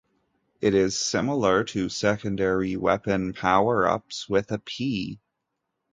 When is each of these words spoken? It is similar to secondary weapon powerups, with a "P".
It 0.61 0.73
is 0.73 0.97
similar 0.97 1.63
to 1.65 1.87
secondary 1.87 2.75
weapon 2.75 3.33
powerups, 3.33 4.27
with 4.27 4.51
a 4.51 4.57
"P". 4.57 5.19